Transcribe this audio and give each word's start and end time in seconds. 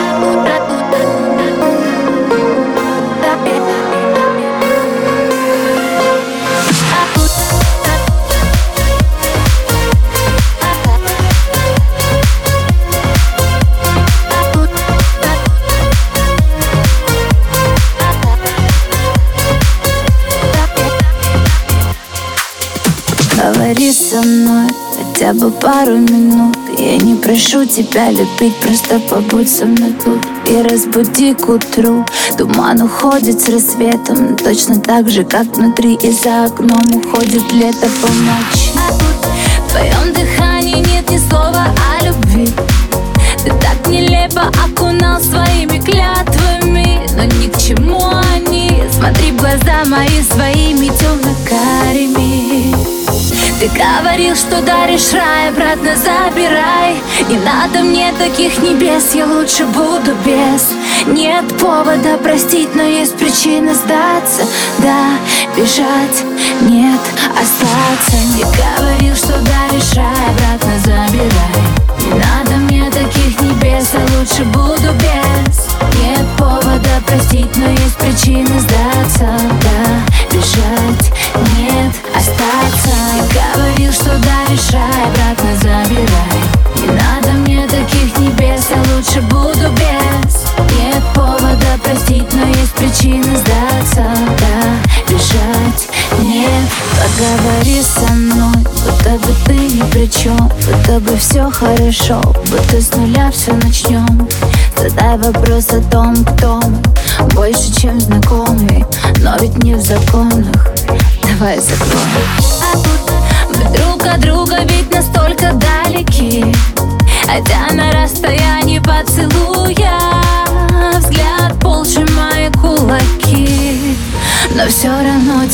Ooh. 0.00 0.47
Поговори 23.68 23.92
со 23.92 24.22
мной 24.22 24.66
хотя 24.96 25.34
бы 25.34 25.50
пару 25.50 25.98
минут. 25.98 26.56
Я 26.78 26.96
не 26.96 27.16
прошу 27.16 27.66
тебя 27.66 28.10
любить, 28.10 28.56
просто 28.62 28.98
побудь 28.98 29.50
со 29.50 29.66
мной 29.66 29.92
тут 30.02 30.24
И 30.46 30.62
разбуди 30.62 31.34
к 31.34 31.46
утру. 31.50 32.06
Туман 32.38 32.80
уходит 32.80 33.42
с 33.42 33.48
рассветом 33.50 34.36
Точно 34.38 34.80
так 34.80 35.10
же, 35.10 35.22
как 35.22 35.44
внутри 35.54 35.96
и 35.96 36.10
за 36.12 36.46
окном 36.46 36.80
Уходит 36.94 37.52
лето 37.52 37.88
по 38.00 38.08
ночи. 38.08 38.70
В 39.66 39.70
твоем 39.70 40.14
дыхании 40.14 40.76
нет 40.76 41.10
ни 41.10 41.18
слова 41.18 41.66
о 41.66 42.04
любви. 42.06 42.50
Ты 43.44 43.50
так 43.50 43.86
нелепо 43.86 44.50
окунал 44.64 45.20
своими 45.20 45.78
клятвами 45.78 47.06
Но 47.16 47.24
ни 47.24 47.48
к 47.48 47.58
чему 47.58 48.14
они. 48.34 48.82
Смотри 48.90 49.32
в 49.32 49.36
глаза 49.36 49.84
мои 49.84 50.22
своими 50.22 50.88
ты 50.88 51.67
говорил, 53.78 54.34
что 54.34 54.60
даришь 54.62 55.12
рай, 55.12 55.48
обратно 55.48 55.94
забирай. 55.96 56.96
Не 57.28 57.38
надо 57.38 57.80
мне 57.80 58.12
таких 58.18 58.58
небес, 58.58 59.14
я 59.14 59.26
лучше 59.26 59.64
буду 59.66 60.14
без. 60.24 60.72
Нет 61.06 61.46
повода 61.58 62.18
простить, 62.18 62.74
но 62.74 62.82
есть 62.82 63.16
причина 63.16 63.74
сдаться. 63.74 64.42
Да, 64.78 65.10
бежать, 65.56 66.24
нет, 66.62 67.00
остаться. 67.40 68.16
Не 68.36 68.42
говорил, 68.42 69.14
что 69.14 69.38
даришь 69.38 69.94
рай, 69.94 70.26
обратно 70.30 70.78
забирай. 70.84 71.78
Не 72.00 72.14
надо 72.14 72.56
мне 72.56 72.90
таких 72.90 73.40
небес, 73.40 73.92
я 73.94 74.18
лучше 74.18 74.44
буду 74.44 74.92
без 74.94 75.27
причины 93.08 93.36
сдаться 93.36 94.04
Да, 94.38 95.08
бежать, 95.08 95.88
нет 96.20 96.68
Поговори 97.00 97.82
со 97.82 98.12
мной, 98.12 98.64
будто 98.84 99.10
бы 99.26 99.34
ты 99.46 99.54
ни 99.54 99.82
при 99.90 100.06
чем 100.06 100.50
Будто 100.66 101.00
бы 101.00 101.16
все 101.16 101.50
хорошо, 101.50 102.20
будто 102.46 102.80
с 102.80 102.94
нуля 102.94 103.30
все 103.30 103.52
начнем 103.54 104.28
Задай 104.76 105.18
вопрос 105.18 105.70
о 105.70 105.80
том, 105.90 106.24
кто 106.24 106.60
мы. 106.60 107.28
Больше, 107.34 107.72
чем 107.80 108.00
знакомый, 108.00 108.84
но 109.20 109.36
ведь 109.40 109.62
не 109.64 109.74
в 109.74 109.80
законах. 109.80 110.68
Давай 111.24 111.58
закроем. 111.58 112.28
Мы 113.48 113.76
друг 113.76 114.06
от 114.06 114.20
друга 114.20 114.58
ведь 114.60 114.92
настолько 114.92 115.52
далеки. 115.52 116.44
Хотя 117.26 117.74
на 117.74 117.90
расстоянии 117.90 118.27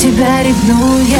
тебя 0.04 0.42
ревную 0.42 1.06
я 1.06 1.19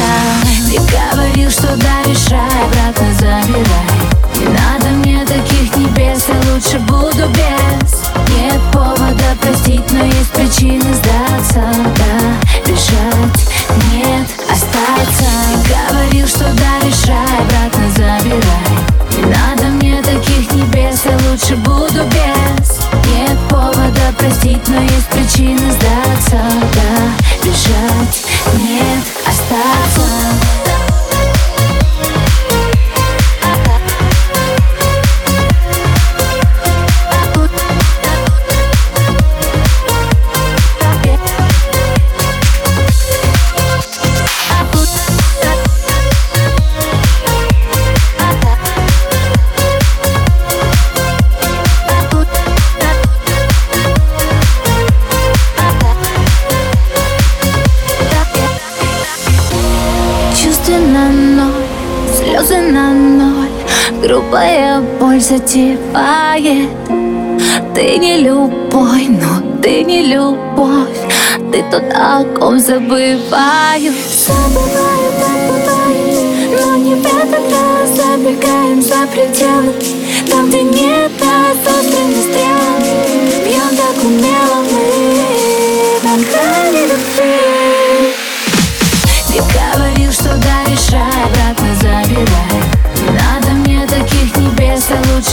Ты 0.69 0.77
говорил, 0.77 1.49
что 1.49 1.75
даришь 1.75 2.29
рай, 2.29 2.65
обратно 2.65 3.13
забирай. 3.13 3.95
Не 4.37 4.45
надо 4.45 4.89
мне 4.97 5.25
таких 5.25 5.75
небес, 5.75 6.25
я 6.27 6.53
лучше 6.53 6.79
буду 6.79 7.27
без. 7.29 8.03
Нет 8.35 8.61
повода 8.71 9.35
простить, 9.41 9.89
но 9.89 10.05
есть 10.05 10.31
причины 10.31 10.93
сдаться 10.93 11.73
слезы 62.35 62.57
на 62.57 62.93
ноль. 62.93 63.49
Грубая 64.01 64.81
боль 64.99 65.21
затевает. 65.21 66.69
Ты 67.73 67.97
не 67.97 68.17
любой, 68.17 69.07
но 69.07 69.61
ты 69.61 69.83
не 69.83 70.07
любовь. 70.07 70.97
Ты 71.51 71.63
тот, 71.71 71.83
о 71.93 72.23
ком 72.37 72.59
забываю 72.59 73.93
Забываю, 74.25 75.11
забываю 75.19 76.01
Но 76.51 76.75
не 76.77 76.95
в 76.95 77.05
этот 77.05 77.51
раз. 77.51 77.89
Забегаем 77.95 78.81
за 78.81 79.07
пределы. 79.11 79.73
Там, 80.29 80.49
где 80.49 80.63
нет 80.63 81.11
нас 81.21 81.75
острыми 81.75 82.21
стрелами 82.21 82.54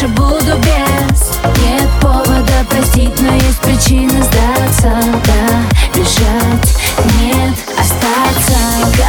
лучше 0.03 0.09
буду 0.09 0.59
без. 0.59 1.31
Нет 1.63 1.89
повода 2.01 2.65
простить, 2.69 3.19
но 3.21 3.35
есть 3.35 3.61
причины 3.61 4.23
сдаться. 4.23 4.93
Да, 5.25 5.95
бежать, 5.95 6.77
нет, 7.21 7.55
остаться. 7.79 8.59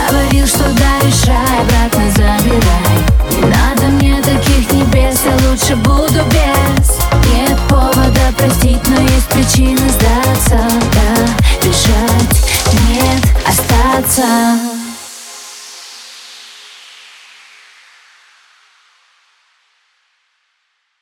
Говорил, 0.09 0.45
что 0.47 0.63
даришь 0.63 1.25
рай, 1.25 1.61
обратно 1.61 2.11
забирай. 2.11 2.99
Не 3.31 3.41
надо 3.45 3.83
мне 3.93 4.21
таких 4.21 4.71
небес, 4.71 5.21
я 5.25 5.49
лучше 5.49 5.75
буду 5.77 6.23
без. 6.29 6.97
Нет 7.31 7.57
повода 7.69 8.31
простить, 8.37 8.81
но 8.87 9.01
есть 9.01 9.27
причины 9.29 9.89
сдаться. 9.89 10.59
Да, 10.93 11.65
бежать, 11.65 12.43
нет, 12.89 13.23
остаться 13.47 14.82